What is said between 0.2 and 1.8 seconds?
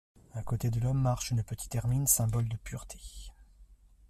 À côté de l'homme marche une petite